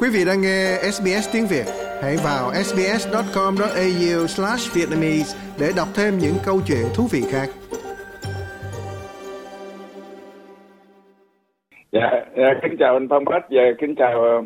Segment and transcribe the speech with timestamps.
[0.00, 1.64] Quý vị đang nghe SBS tiếng Việt,
[2.02, 7.48] hãy vào sbs.com.au/vietnamese để đọc thêm những câu chuyện thú vị khác.
[11.92, 14.44] Dạ, dạ, kính chào anh Phong Bách và kính chào uh,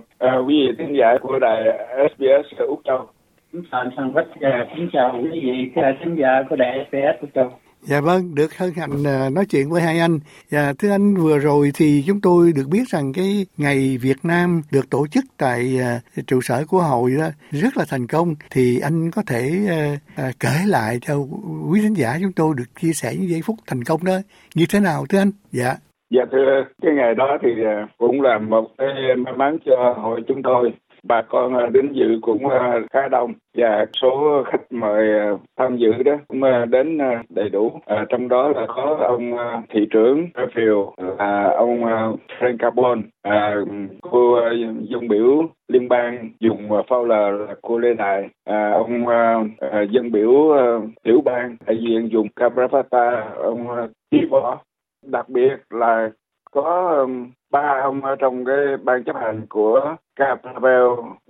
[0.48, 1.62] quý vị khán giả của đài
[2.10, 3.06] SBS Úc Châu.
[3.52, 7.20] Kính chào anh Phong Bách và kính chào quý vị khán giả của đài SBS
[7.20, 7.50] Úc Châu.
[7.84, 10.18] Dạ vâng, được hân hạnh à, nói chuyện với hai anh.
[10.48, 14.62] Dạ, thưa anh, vừa rồi thì chúng tôi được biết rằng cái ngày Việt Nam
[14.72, 15.78] được tổ chức tại
[16.18, 18.34] uh, trụ sở của hội đó rất là thành công.
[18.50, 21.14] Thì anh có thể uh, uh, kể lại cho
[21.70, 24.18] quý khán giả chúng tôi được chia sẻ những giây phút thành công đó
[24.54, 25.30] như thế nào thưa anh?
[25.52, 25.74] Dạ.
[26.10, 27.48] Dạ thưa, cái ngày đó thì
[27.98, 28.88] cũng là một cái
[29.24, 30.72] may mắn cho hội chúng tôi
[31.08, 33.32] bà con à, đến dự cũng à, khá đông.
[33.56, 37.80] Và số khách mời à, tham dự đó cũng đến đầy đủ.
[37.86, 39.32] À, trong đó là có ông
[39.68, 41.80] thị trưởng Fairfield là ông
[42.38, 43.54] Frank Carbon à,
[44.00, 44.38] cô
[44.80, 49.44] dân biểu liên bang dùng Fowler là cô Lê Đại à, ông à,
[49.90, 50.64] dân biểu à,
[51.04, 53.66] tiểu bang đại diện dùng Cabrafata ông
[54.10, 54.58] Chí Võ.
[55.06, 56.10] Đặc biệt là
[56.54, 60.86] có um, ba ông ở trong cái ban chấp hành của Capavel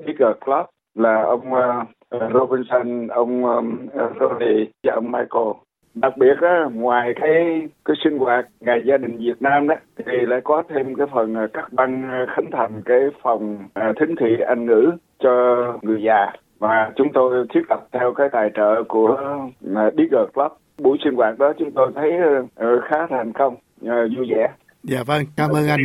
[0.07, 3.87] Bigger Club là ông uh, Robinson, ông um,
[4.21, 5.53] Roddy và ông Michael.
[5.95, 10.27] Đặc biệt á, ngoài cái cái sinh hoạt ngày gia đình Việt Nam đó thì
[10.27, 13.59] lại có thêm cái phần uh, các băng uh, khánh thành cái phòng
[13.91, 18.29] uh, thính thị Anh ngữ cho người già và chúng tôi thiết lập theo cái
[18.33, 19.41] tài trợ của
[19.73, 20.53] uh, Bigger Club.
[20.79, 24.49] Buổi sinh hoạt đó chúng tôi thấy uh, khá thành công, uh, vui vẻ.
[24.85, 25.81] Dạ vâng, cảm ơn anh.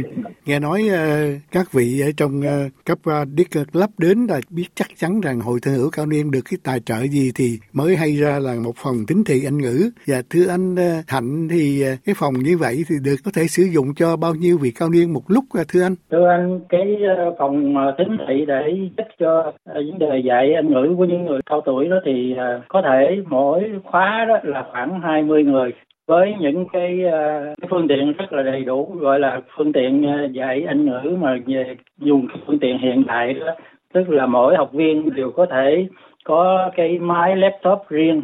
[0.46, 4.40] Nghe nói uh, các vị ở trong uh, cấp ờ, uh, Dicker Club đến là
[4.50, 7.48] biết chắc chắn rằng Hội Thân hữu Cao Niên được cái tài trợ gì thì
[7.74, 9.78] mới hay ra là một phòng tính thị Anh ngữ.
[10.08, 13.44] Và thưa anh uh, Hạnh thì uh, cái phòng như vậy thì được có thể
[13.48, 15.96] sử dụng cho bao nhiêu vị cao niên một lúc uh, thưa anh?
[16.12, 18.64] Thưa anh, cái uh, phòng uh, tính thị để
[18.98, 22.34] giúp cho uh, vấn đề dạy Anh ngữ của những người cao tuổi đó thì
[22.34, 25.72] uh, có thể mỗi khóa đó là khoảng 20 người
[26.08, 30.06] với những cái, uh, cái phương tiện rất là đầy đủ gọi là phương tiện
[30.06, 33.56] uh, dạy Anh ngữ mà về dùng phương tiện hiện đại đó
[33.94, 35.88] tức là mỗi học viên đều có thể
[36.24, 38.24] có cái máy laptop riêng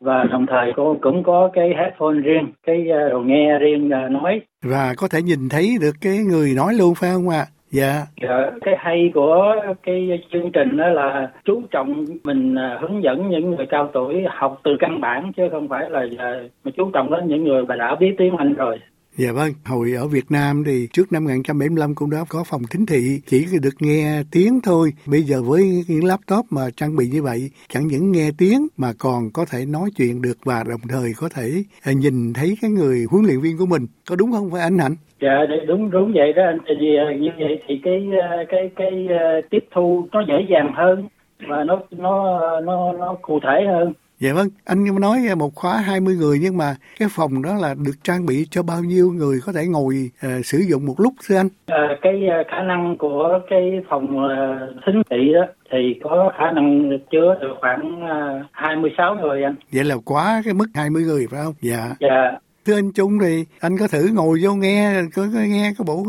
[0.00, 4.10] và đồng thời cô cũng có cái headphone riêng cái uh, đồ nghe riêng uh,
[4.10, 7.59] nói và có thể nhìn thấy được cái người nói luôn phải không ạ à?
[7.70, 8.06] Dạ.
[8.22, 8.50] dạ.
[8.60, 13.50] Cái hay của cái chương trình đó là chú trọng mình à, hướng dẫn những
[13.50, 17.10] người cao tuổi học từ căn bản chứ không phải là à, mà chú trọng
[17.10, 18.78] đến những người mà đã biết tiếng Anh rồi.
[19.22, 22.86] Dạ vâng, hồi ở Việt Nam thì trước năm 1975 cũng đã có phòng thính
[22.86, 24.90] thị chỉ được nghe tiếng thôi.
[25.06, 28.88] Bây giờ với những laptop mà trang bị như vậy, chẳng những nghe tiếng mà
[28.98, 31.48] còn có thể nói chuyện được và đồng thời có thể
[31.82, 33.82] à, nhìn thấy cái người huấn luyện viên của mình.
[34.08, 34.96] Có đúng không phải anh Hạnh?
[35.20, 36.58] Dạ, dạ đúng đúng vậy đó anh.
[36.66, 39.08] tại vì à, như vậy thì cái à, cái, cái
[39.50, 41.08] tiếp thu nó dễ dàng hơn
[41.48, 43.92] và nó nó nó nó cụ thể hơn.
[44.20, 47.96] Dạ vâng, anh nói một khóa 20 người nhưng mà cái phòng đó là được
[48.04, 51.36] trang bị cho bao nhiêu người có thể ngồi uh, sử dụng một lúc thưa
[51.36, 51.48] anh?
[51.66, 56.52] À, cái uh, khả năng của cái phòng uh, thính thị đó thì có khả
[56.52, 58.02] năng chứa được khoảng
[58.40, 59.54] uh, 26 người anh.
[59.72, 61.54] Vậy là quá cái mức 20 người phải không?
[61.60, 61.94] Dạ.
[62.00, 62.38] Dạ.
[62.66, 65.94] Thưa anh Trung thì anh có thử ngồi vô nghe có, có nghe cái bộ
[65.94, 66.08] uh,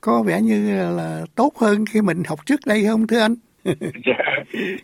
[0.00, 3.34] có vẻ như là tốt hơn khi mình học trước đây không thưa anh?
[4.06, 4.24] dạ,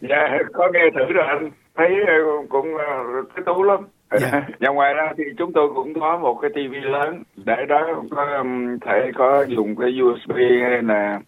[0.00, 2.14] dạ có nghe thử rồi anh thấy ờ,
[2.48, 3.80] cũng ờ, cái tú lắm.
[4.20, 4.46] Dạ.
[4.60, 8.44] và ngoài ra thì chúng tôi cũng có một cái tivi lớn để đó có
[8.86, 11.20] thể có dùng cái USB hay là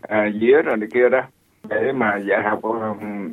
[0.00, 1.20] à, dĩa rồi này kia đó
[1.68, 2.60] để mà dạy học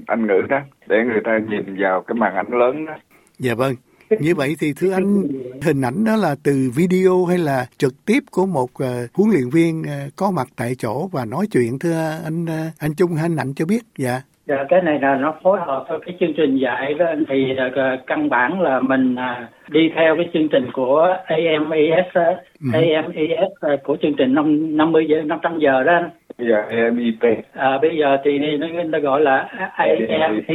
[0.08, 2.94] anh ngữ đó để người ta nhìn vào cái màn ảnh lớn đó.
[3.40, 3.74] Dạ vâng.
[4.20, 5.24] Như vậy thì thưa anh
[5.62, 9.50] hình ảnh đó là từ video hay là trực tiếp của một uh, huấn luyện
[9.50, 11.80] viên uh, có mặt tại chỗ và nói chuyện?
[11.80, 13.82] Thưa anh uh, anh Trung hay anh Hạnh cho biết.
[13.98, 17.56] Dạ Dạ, cái này là nó phối hợp với cái chương trình dạy đó thì
[17.68, 22.70] uh, căn bản là mình uh, đi theo cái chương trình của AMES ừ.
[22.74, 26.10] AMES uh, của chương trình năm 50 giờ 500 giờ đó anh.
[26.38, 27.46] Dạ, AMEP.
[27.54, 30.46] À, bây giờ thì nó, nó gọi là AMEP.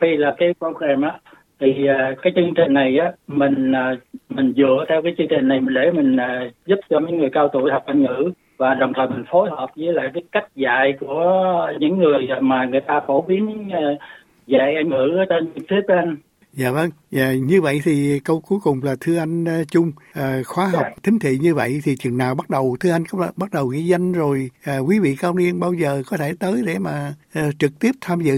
[0.00, 1.12] P là cái program á
[1.60, 3.98] thì uh, cái chương trình này á mình uh,
[4.28, 7.48] mình dựa theo cái chương trình này để mình uh, giúp cho mấy người cao
[7.48, 10.94] tuổi học Anh ngữ và đồng thời mình phối hợp với lại cái cách dạy
[11.00, 14.00] của những người mà người ta phổ biến uh,
[14.46, 16.16] dạy Anh ngữ ở trên tiếp anh
[16.52, 20.46] Dạ vâng, dạ, như vậy thì câu cuối cùng là thưa anh uh, Trung, uh,
[20.46, 20.90] khóa học dạ.
[21.02, 23.80] thính thị như vậy thì chừng nào bắt đầu, thưa anh có bắt đầu ghi
[23.80, 27.08] danh rồi, uh, quý vị cao niên bao giờ có thể tới để mà
[27.38, 28.34] uh, trực tiếp tham dự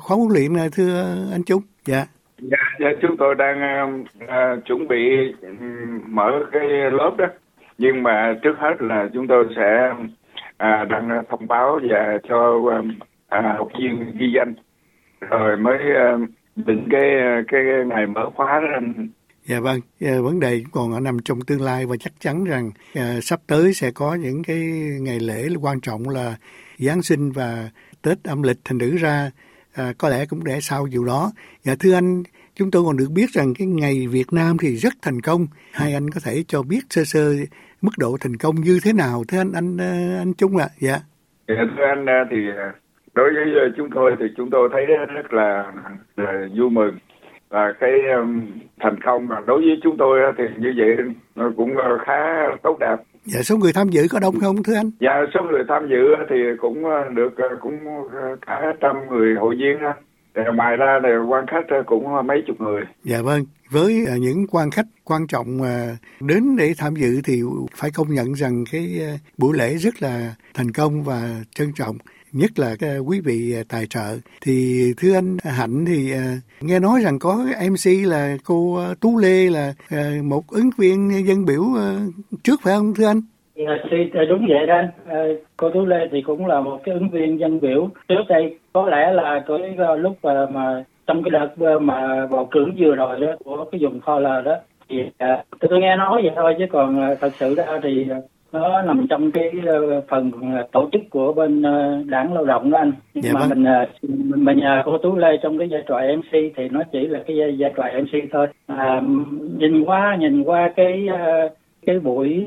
[0.00, 1.62] khóa huấn luyện này thưa anh Trung?
[1.84, 2.06] Dạ.
[2.38, 3.58] Dạ, dạ chúng tôi đang
[4.24, 4.98] uh, chuẩn bị
[5.42, 6.62] um, mở cái
[6.92, 7.26] lớp đó
[7.78, 9.94] nhưng mà trước hết là chúng tôi sẽ
[10.56, 12.98] à, đăng thông báo và cho um,
[13.28, 14.54] à, học viên ghi danh
[15.20, 16.16] rồi mới à,
[16.56, 17.10] định cái
[17.48, 18.80] cái ngày mở khóa đó
[19.46, 22.70] Dạ vâng, dạ, vấn đề còn ở nằm trong tương lai và chắc chắn rằng
[22.94, 24.56] à, sắp tới sẽ có những cái
[25.00, 26.36] ngày lễ quan trọng là
[26.78, 27.70] Giáng sinh và
[28.02, 29.30] Tết âm lịch thành thử ra
[29.74, 31.32] à, có lẽ cũng để sau vụ đó.
[31.62, 32.22] Dạ thưa anh,
[32.56, 35.46] chúng tôi còn được biết rằng cái ngày Việt Nam thì rất thành công.
[35.72, 37.34] Hai anh có thể cho biết sơ sơ
[37.82, 40.66] mức độ thành công như thế nào thưa anh anh à, anh Trung ạ?
[40.70, 40.76] À?
[40.78, 40.98] Dạ.
[41.48, 41.54] dạ.
[41.76, 42.36] Thưa anh à, thì
[43.14, 45.72] đối với chúng tôi thì chúng tôi thấy rất là,
[46.16, 46.98] là vui mừng
[47.48, 47.90] và cái
[48.80, 51.74] thành công mà đối với chúng tôi thì như vậy nó cũng
[52.06, 52.22] khá
[52.62, 52.96] tốt đẹp.
[53.24, 54.90] Dạ số người tham dự có đông không thưa anh?
[55.00, 56.84] Dạ số người tham dự thì cũng
[57.14, 57.78] được cũng
[58.46, 59.76] cả trăm người hội viên.
[60.34, 62.82] Ờ, Ngoài ra thì quan khách ờ, cũng ờ, mấy chục người.
[63.04, 65.58] Dạ vâng, với những quan khách quan trọng
[66.20, 67.42] đến để tham dự thì
[67.76, 69.00] phải công nhận rằng cái
[69.38, 71.96] buổi lễ rất là thành công và trân trọng
[72.32, 76.12] nhất là cái quý vị tài trợ thì thưa anh hạnh thì
[76.60, 79.74] nghe nói rằng có mc là cô tú lê là
[80.22, 81.64] một ứng viên dân biểu
[82.44, 83.20] trước phải không thưa anh
[83.56, 84.82] Dạ, đúng vậy đó.
[85.56, 88.58] Cô Tú Lê thì cũng là một cái ứng viên dân biểu trước đây.
[88.72, 93.26] Có lẽ là cái lúc mà trong cái đợt mà bầu cử vừa rồi đó
[93.44, 94.56] của cái vùng kho lờ đó
[94.88, 95.04] thì
[95.60, 98.06] tôi nghe nói vậy thôi chứ còn thật sự ra thì
[98.52, 99.52] nó nằm trong cái
[100.08, 100.30] phần
[100.72, 101.62] tổ chức của bên
[102.06, 102.92] đảng lao động đó anh.
[103.14, 103.64] Nhưng dạ mà vâng.
[104.02, 107.20] mình mình nhờ cô tú lê trong cái giai trò mc thì nó chỉ là
[107.26, 108.46] cái giai trò mc thôi.
[108.66, 109.02] À,
[109.58, 111.08] nhìn qua nhìn qua cái
[111.86, 112.46] cái buổi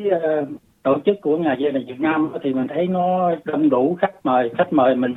[0.88, 4.14] tổ chức của ngày gia đình Việt Nam thì mình thấy nó đông đủ khách
[4.26, 4.52] mời.
[4.58, 5.16] Khách mời mình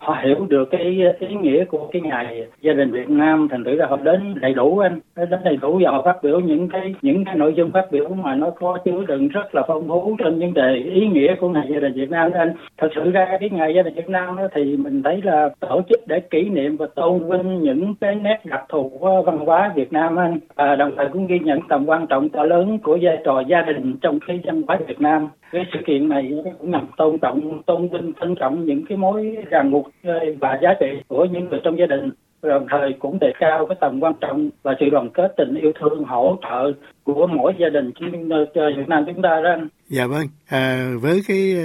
[0.00, 3.76] họ hiểu được cái ý nghĩa của cái ngày gia đình Việt Nam thành thử
[3.76, 5.00] ra họ đến đầy đủ anh.
[5.16, 8.08] Đến đầy đủ và họ phát biểu những cái những cái nội dung phát biểu
[8.08, 11.48] mà nó có chứa đựng rất là phong phú trên vấn đề ý nghĩa của
[11.48, 12.52] ngày gia đình Việt Nam anh.
[12.78, 15.80] Thật sự ra cái ngày gia đình Việt Nam đó thì mình thấy là tổ
[15.88, 19.72] chức để kỷ niệm và tôn vinh những cái nét đặc thù của văn hóa
[19.74, 20.38] Việt Nam anh.
[20.56, 23.62] À, đồng thời cũng ghi nhận tầm quan trọng to lớn của vai trò gia
[23.62, 27.62] đình trong cái văn hóa Việt Nam cái sự kiện này cũng nhằm tôn trọng
[27.66, 31.48] tôn vinh trân trọng những cái mối ràng buộc ờ, và giá trị của những
[31.48, 32.10] người trong gia đình.
[32.42, 35.72] Đồng thời cũng đề cao cái tầm quan trọng và sự đoàn kết tình yêu
[35.80, 36.72] thương hỗ trợ
[37.04, 38.28] của mỗi gia đình trên
[38.76, 39.68] Việt Nam chúng ta đó anh.
[39.88, 41.56] Dạ vâng, à, với cái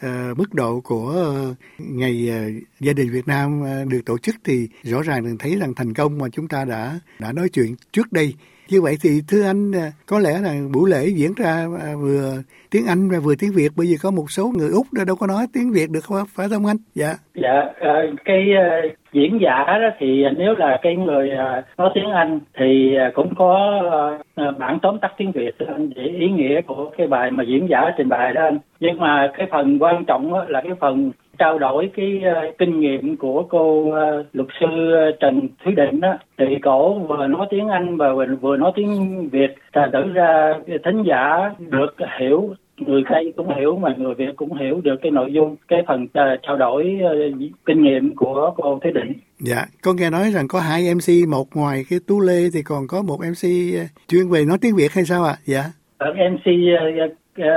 [0.00, 1.12] à, mức độ của
[1.78, 2.40] ngày à,
[2.80, 5.94] gia đình Việt Nam à, được tổ chức thì rõ ràng mình thấy rằng thành
[5.94, 8.34] công mà chúng ta đã đã nói chuyện trước đây
[8.70, 12.32] như vậy thì, thưa anh à, có lẽ là buổi lễ diễn ra à, vừa
[12.70, 15.26] tiếng Anh và vừa tiếng Việt, bởi vì có một số người Úc đâu có
[15.26, 16.76] nói tiếng Việt được không phải không anh?
[16.94, 17.12] Dạ.
[17.34, 17.94] Dạ à,
[18.24, 18.46] cái
[19.12, 21.30] diễn giả đó thì nếu là cái người
[21.78, 23.82] nói tiếng Anh thì cũng có
[24.58, 25.54] bản tóm tắt tiếng Việt
[25.96, 28.58] để ý nghĩa của cái bài mà diễn giả trình bày đó anh.
[28.80, 31.10] Nhưng mà cái phần quan trọng là cái phần
[31.40, 34.66] trao đổi cái uh, kinh nghiệm của cô uh, luật sư
[35.20, 38.06] Trần Thúy Định đó thì cổ vừa nói tiếng Anh và
[38.40, 40.54] vừa, nói tiếng Việt thành thử ra
[40.84, 45.10] thính giả được hiểu người Tây cũng hiểu mà người Việt cũng hiểu được cái
[45.10, 49.12] nội dung cái phần uh, trao đổi uh, kinh nghiệm của cô Thúy Định.
[49.38, 52.86] Dạ, con nghe nói rằng có hai MC, một ngoài cái Tú Lê thì còn
[52.88, 53.48] có một MC
[54.08, 55.34] chuyên về nói tiếng Việt hay sao ạ?
[55.36, 55.42] À?
[55.44, 55.64] Dạ.
[56.00, 57.14] MC uh, Ờ,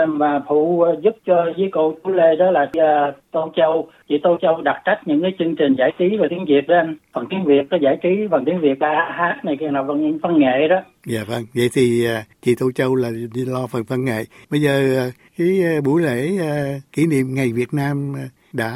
[0.08, 3.90] mà phụ ờ, giúp cho với cô Tú Lê đó là uh, Tô Châu.
[4.10, 6.76] Chị Tô Châu đặt trách những cái chương trình giải trí về tiếng Việt đó
[6.76, 6.96] anh.
[7.14, 8.88] Phần tiếng Việt có giải trí bằng tiếng Việt ca
[9.18, 10.82] hát này kia nào văn văn nghệ đó.
[11.06, 14.24] Dạ vâng vậy thì uh, chị Tô Châu là đi lo phần văn nghệ.
[14.52, 18.14] Bây giờ uh, cái buổi lễ uh, kỷ niệm ngày Việt Nam
[18.54, 18.72] đã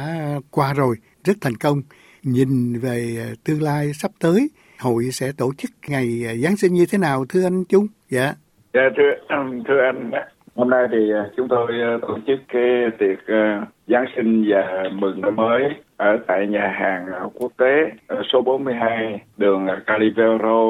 [0.50, 1.82] qua rồi rất thành công.
[2.22, 4.48] Nhìn về tương lai sắp tới
[4.80, 6.06] hội sẽ tổ chức ngày
[6.42, 7.86] Giáng sinh như thế nào thưa anh Trung?
[8.10, 8.34] Dạ.
[8.74, 9.34] Dạ thưa
[9.68, 10.10] thưa anh
[10.58, 14.84] Hôm nay thì à, chúng tôi à, tổ chức cái tiệc à, Giáng sinh và
[14.92, 15.62] mừng năm mới
[15.96, 17.90] ở tại nhà hàng quốc tế
[18.32, 20.66] số 42 đường Calivero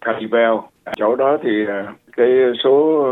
[0.00, 0.52] Calivel.
[0.96, 1.50] Chỗ đó thì
[2.16, 2.28] cái
[2.64, 3.04] số,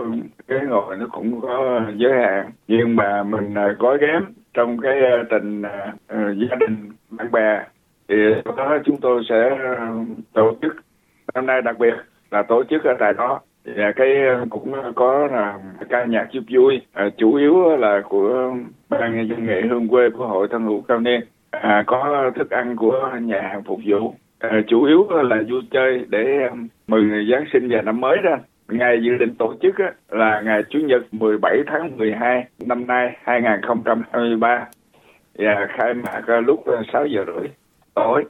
[0.48, 5.62] cái ngồi nó cũng có giới hạn, nhưng mà mình gói ghém trong cái tình
[6.10, 7.64] gia đình, bạn bè.
[8.08, 8.16] Thì
[8.56, 9.58] đó chúng tôi sẽ
[10.32, 10.76] tổ chức.
[11.34, 11.94] Năm nay đặc biệt
[12.30, 13.40] là tổ chức ở tại đó.
[13.64, 18.02] Dạ cái ờ, cũng ờ, có là ca nhạc giúp vui, à, chủ yếu là
[18.08, 18.54] của
[18.88, 21.20] ban nhân dân nghệ hương quê của hội thân hữu cao niên.
[21.50, 24.14] À, có thức ăn của nhà hàng phục vụ.
[24.38, 26.48] À, chủ yếu là vui chơi để
[26.86, 28.36] mừng Giáng sinh và năm mới đó.
[28.68, 33.16] Ngày dự định tổ chức á, là ngày Chủ nhật 17 tháng 12 năm nay
[33.24, 37.48] 2023 và dạ, khai mạc ờ, lúc 6 giờ rưỡi
[37.94, 38.24] tối.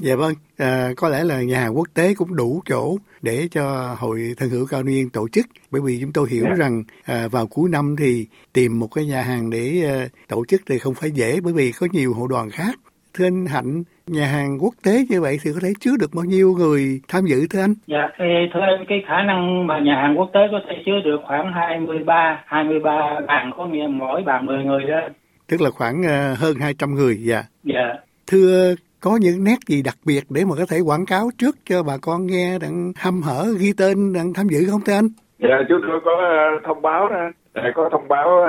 [0.00, 3.96] Dạ vâng, à, có lẽ là nhà hàng quốc tế cũng đủ chỗ để cho
[3.98, 6.58] hội thân hữu cao niên tổ chức bởi vì chúng tôi hiểu yeah.
[6.58, 6.64] Dạ.
[6.64, 10.60] rằng à, vào cuối năm thì tìm một cái nhà hàng để à, tổ chức
[10.66, 12.74] thì không phải dễ bởi vì có nhiều hội đoàn khác
[13.14, 16.24] thưa anh Hạnh nhà hàng quốc tế như vậy thì có thể chứa được bao
[16.24, 17.74] nhiêu người tham dự thưa anh?
[17.86, 21.00] Dạ thì thưa anh cái khả năng mà nhà hàng quốc tế có thể chứa
[21.04, 25.00] được khoảng 23 23 bàn có nghĩa mỗi bàn 10 người đó.
[25.48, 27.42] Tức là khoảng uh, hơn 200 người dạ.
[27.64, 27.94] Dạ.
[28.26, 31.82] Thưa có những nét gì đặc biệt để mà có thể quảng cáo trước cho
[31.82, 35.08] bà con nghe đặng hâm hở ghi tên đặng tham dự không thưa anh?
[35.38, 36.12] Dạ chúng tôi có
[36.56, 37.30] uh, thông báo đó.
[37.54, 38.46] Dạ, có thông báo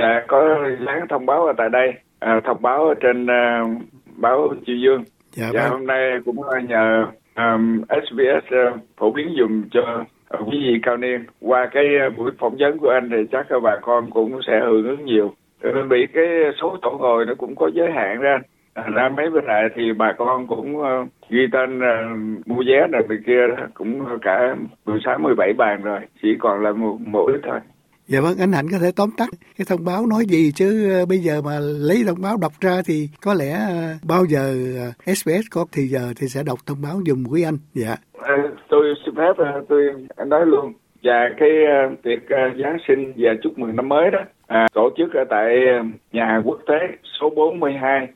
[0.00, 3.82] dạ, có dán thông báo ở tại đây à, thông báo trên uh,
[4.16, 5.04] báo Chiêu Dương.
[5.30, 6.36] Dạ, dạ hôm nay cũng
[6.68, 7.06] nhờ
[7.36, 10.04] um, SBS uh, phổ biến dùng cho
[10.50, 11.24] quý vị cao niên.
[11.40, 11.84] Qua cái
[12.16, 15.34] buổi phỏng vấn của anh thì chắc các bà con cũng sẽ hưởng ứng nhiều.
[15.62, 16.26] Vì cái
[16.60, 18.38] số chỗ ngồi nó cũng có giới hạn ra.
[18.74, 23.02] Ra mấy bên này thì bà con cũng uh, ghi tên uh, mua vé này
[23.08, 27.60] bên kia đó, cũng cả 16 17 bàn rồi, chỉ còn là một ít thôi.
[28.06, 29.28] Dạ vâng, anh Hạnh có thể tóm tắt
[29.58, 32.82] cái thông báo nói gì chứ uh, bây giờ mà lấy thông báo đọc ra
[32.86, 34.54] thì có lẽ uh, bao giờ
[34.88, 37.58] uh, ờ, SBS có thì giờ thì sẽ đọc thông báo dùm quý anh.
[37.74, 37.96] Dạ.
[38.22, 38.36] À,
[38.68, 39.82] tôi xin phép uh, tôi
[40.26, 44.18] nói luôn và cái uh, tiệc uh, Giáng sinh và chúc mừng năm mới đó
[44.46, 46.78] à, tổ chức ở tại uh, nhà quốc tế
[47.20, 48.08] số 42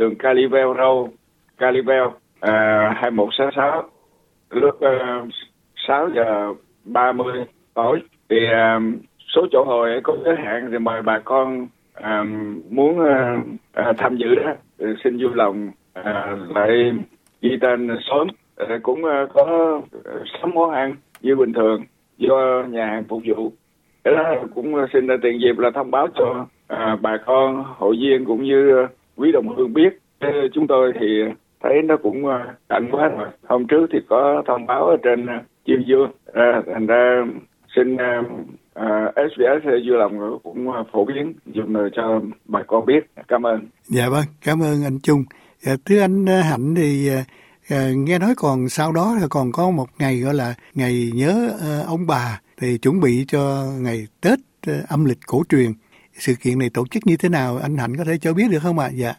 [0.00, 1.10] đường Calibel Road,
[1.58, 3.82] Calibel uh, 2166
[4.50, 5.28] lúc à, uh,
[5.88, 6.54] 6 giờ
[6.84, 8.82] 30 tối thì uh,
[9.34, 12.24] số chỗ ngồi có giới hạn thì mời bà con à,
[12.70, 13.44] muốn uh,
[13.80, 14.52] uh, tham dự đó.
[15.04, 16.92] Xin vui lòng uh, lại
[17.42, 18.28] ghi tên sớm.
[18.62, 19.80] Uh, cũng uh, có
[20.40, 21.84] sắm món ăn như bình thường
[22.18, 23.52] do nhà hàng phục vụ.
[24.04, 28.24] Cái đó cũng xin tiền dịp là thông báo cho uh, bà con hội viên
[28.24, 28.86] cũng như
[29.20, 29.98] quý đồng hương biết
[30.54, 31.06] chúng tôi thì
[31.62, 33.28] thấy nó cũng ờ, cạnh quá rồi.
[33.48, 35.34] Hôm trước thì có thông báo ở trên ờ,
[35.66, 36.10] chiêu dương.
[36.32, 37.24] À, thành ra
[37.76, 37.98] xin uh,
[39.14, 43.00] SBS vui lòng cũng phổ biến dùng cho bà con biết.
[43.28, 43.60] Cảm ơn.
[43.84, 45.24] Dạ vâng cảm ơn anh Trung.
[45.66, 47.08] À, thưa anh Hạnh thì
[47.68, 51.50] à, nghe nói còn sau đó là còn có một ngày gọi là ngày nhớ
[51.60, 55.72] à, ông bà thì chuẩn bị cho ngày Tết à, âm lịch cổ truyền
[56.20, 57.58] sự kiện này tổ chức như thế nào?
[57.62, 58.86] Anh Hạnh có thể cho biết được không ạ?
[58.86, 58.94] À?
[58.94, 59.12] dạ.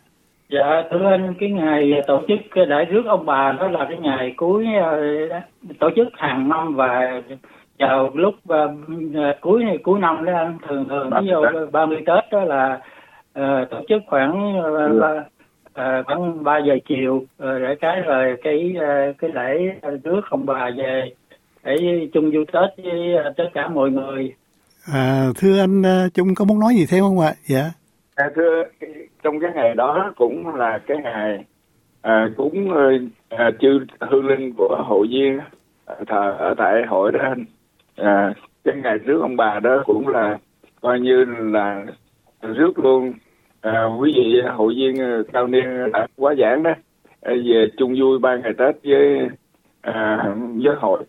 [0.49, 4.33] Dạ thưa anh cái ngày tổ chức đại rước ông bà đó là cái ngày
[4.37, 7.21] cuối uh, tổ chức hàng năm và
[7.79, 8.71] vào lúc uh,
[9.41, 11.41] cuối cuối năm đó thường thường ví dụ
[11.71, 12.79] ba mươi tết đó là
[13.39, 15.01] uh, tổ chức khoảng uh,
[15.81, 20.45] uh, khoảng ba giờ chiều uh, để cái rồi cái uh, cái lễ rước ông
[20.45, 21.11] bà về
[21.63, 21.75] để
[22.13, 24.33] chung vui tết với tất cả mọi người
[24.85, 27.33] à, thưa anh uh, trung có muốn nói gì thêm không ạ?
[27.45, 27.71] Dạ.
[28.15, 28.63] À, thưa
[29.23, 31.45] trong cái ngày đó cũng là cái ngày
[32.01, 32.69] à, cúng
[33.29, 35.39] à, chư hương linh của hội viên
[36.07, 37.45] thờ ở tại hội đó anh.
[37.95, 38.33] À,
[38.63, 40.37] cái ngày rước ông bà đó cũng là
[40.81, 41.85] coi như là
[42.41, 43.13] rước luôn.
[43.61, 46.71] À, quý vị hội viên à, cao niên đã quá giảng đó
[47.21, 49.27] à, về chung vui ba ngày tết với
[49.81, 50.17] à,
[50.63, 51.03] với hội.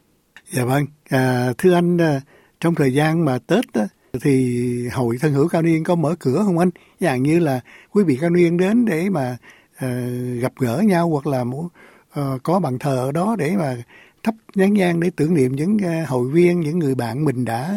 [0.45, 0.83] Dạ vâng.
[1.11, 2.21] À, thưa anh à,
[2.63, 3.83] trong thời gian mà tết đó,
[4.23, 6.71] thì hội thân hữu cao niên có mở cửa không anh?
[7.01, 7.61] Dạng như là
[7.93, 9.37] quý vị cao niên đến để mà
[9.85, 11.71] uh, gặp gỡ nhau hoặc là muốn uh,
[12.15, 13.75] ờ, có bàn thờ ở đó để mà
[14.23, 17.69] thắp nhang nhang để tưởng niệm những uh, hội viên những người bạn mình đã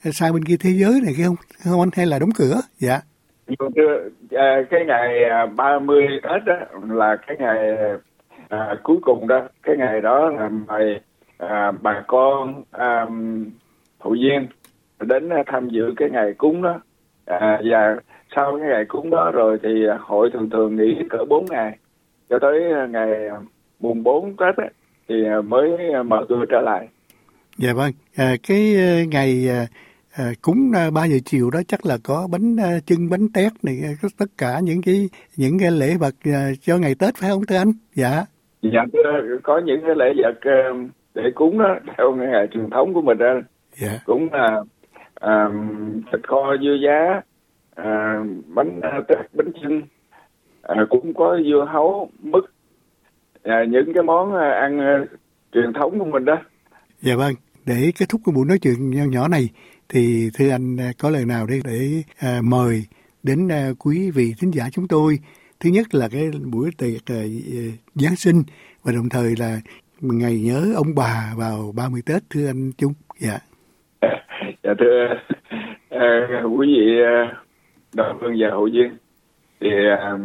[0.00, 1.36] xa sang bên kia thế giới này không?
[1.64, 1.90] Không anh?
[1.92, 2.60] Hay là đóng cửa?
[2.78, 3.00] Dạ.
[4.70, 5.10] Cái ngày
[5.56, 6.56] 30 Tết đó
[6.88, 7.58] là cái ngày
[8.48, 9.48] à, cuối cùng đó.
[9.62, 11.00] Cái ngày đó là mời
[11.38, 13.06] à, bà con à,
[14.00, 14.46] hội viên
[15.00, 16.80] đến tham dự cái ngày cúng đó
[17.24, 17.96] à, và
[18.36, 19.68] sau cái ngày cúng đó rồi thì
[20.00, 21.78] hội thường thường nghỉ cỡ 4 ngày
[22.30, 23.08] cho tới ngày
[23.80, 24.70] mùng 4 Tết ấy,
[25.08, 25.14] thì
[25.44, 25.70] mới
[26.04, 26.88] mở cửa trở lại.
[27.58, 28.76] Dạ vâng, à, cái
[29.10, 29.48] ngày
[30.12, 33.76] à, cúng ba giờ chiều đó chắc là có bánh trưng bánh tét này
[34.18, 36.14] tất cả những cái những cái lễ vật
[36.60, 37.72] cho ngày Tết phải không thưa anh?
[37.94, 38.24] Dạ.
[38.62, 38.84] Dạ
[39.42, 40.50] có những cái lễ vật
[41.14, 43.40] để cúng đó theo ngày truyền thống của mình đó.
[43.80, 43.98] Dạ.
[44.04, 44.62] Cũng là
[45.14, 45.48] à,
[46.12, 47.20] thịt kho dưa giá,
[47.74, 49.82] à, bánh tét bánh trưng,
[50.62, 52.44] à, cũng có dưa hấu, mứt
[53.42, 55.08] à, những cái món à, ăn uh,
[55.52, 56.38] truyền thống của mình đó.
[57.00, 57.34] Dạ vâng,
[57.66, 59.48] để kết thúc cái buổi nói chuyện nhỏ nhỏ này
[59.88, 62.84] thì thưa anh à, có lời nào để để à, mời
[63.22, 65.18] đến à, quý vị thính giả chúng tôi
[65.60, 67.22] thứ nhất là cái buổi tiệc à,
[67.94, 68.42] Giáng sinh
[68.82, 69.60] và đồng thời là
[70.00, 72.92] ngày nhớ ông bà vào 30 Tết thưa anh Trung.
[73.18, 73.38] Dạ
[74.62, 75.06] dạ thưa
[75.88, 77.36] à, quý vị à,
[77.94, 78.96] đồng hương và hội viên
[79.60, 80.18] thì à,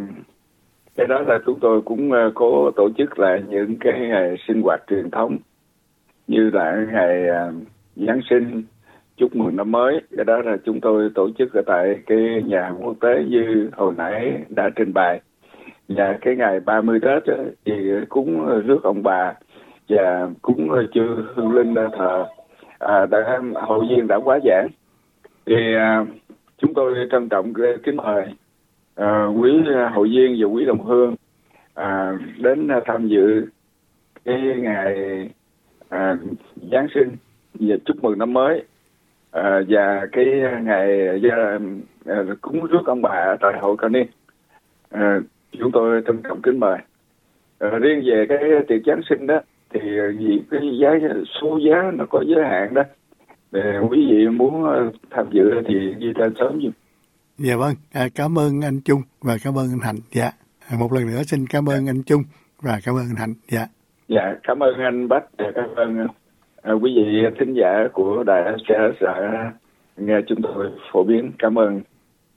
[0.96, 4.62] cái đó là chúng tôi cũng à, cố tổ chức lại những cái ngày sinh
[4.62, 5.38] hoạt truyền thống
[6.26, 7.52] như là ngày à,
[7.96, 8.62] Giáng sinh
[9.16, 10.00] chúc mừng năm mới.
[10.16, 13.94] Cái đó là chúng tôi tổ chức ở tại cái nhà quốc tế như hồi
[13.96, 15.20] nãy đã trình bày.
[15.88, 17.22] Và cái ngày 30 Tết
[17.64, 17.72] thì
[18.08, 19.34] cúng rước ông bà
[19.88, 21.02] và cúng chư
[21.34, 22.26] hương linh thờ
[22.86, 24.68] à, đã hội viên đã quá giảng.
[25.46, 26.04] Thì à,
[26.58, 27.52] chúng tôi trân trọng
[27.82, 28.24] kính mời
[28.94, 29.50] à, quý
[29.94, 31.14] hội viên và quý đồng hương
[31.74, 33.46] à, đến tham dự
[34.24, 34.94] cái ngày
[35.88, 36.16] à,
[36.72, 37.16] Giáng sinh
[37.54, 38.62] và chúc mừng năm mới.
[39.30, 40.24] À, và cái
[40.62, 41.58] ngày à,
[42.06, 44.06] à cúng rước ông bà tại hội cao niên.
[44.90, 45.20] À,
[45.58, 46.78] chúng tôi trân trọng kính mời.
[47.58, 48.38] À, riêng về cái
[48.68, 49.40] tiệc giáng sinh đó
[49.82, 50.90] thì vì cái giá
[51.40, 52.82] số giá nó có giới hạn đó.
[53.52, 54.64] Để quý vị muốn
[55.10, 56.72] tham dự thì ghi tên sớm giùm
[57.38, 57.74] dạ vâng.
[57.92, 59.96] À, cảm ơn anh Trung và cảm ơn anh Hạnh.
[60.12, 60.30] Dạ.
[60.78, 62.22] Một lần nữa xin cảm ơn anh Trung
[62.62, 63.34] và cảm ơn anh Hạnh.
[63.48, 63.66] Dạ.
[64.08, 66.06] Dạ cảm ơn anh Bách và cảm ơn
[66.62, 69.52] à, quý vị thính giả của đài SBS đã
[69.96, 71.32] nghe chúng tôi phổ biến.
[71.38, 71.80] Cảm ơn.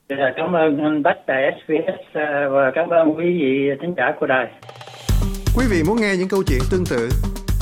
[0.09, 4.13] Dạ, cảm ơn anh Bách đài SBS à, và cảm ơn quý vị thính giả
[4.19, 4.47] của đài.
[5.57, 7.28] Quý vị muốn nghe những câu chuyện tương tự